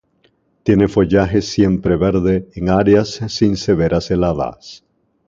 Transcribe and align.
Tiene 0.63 0.87
follaje 0.87 1.43
siempreverde 1.43 2.49
en 2.55 2.69
áreas 2.69 3.19
sin 3.27 3.55
severas 3.55 4.09
heladas. 4.09 4.83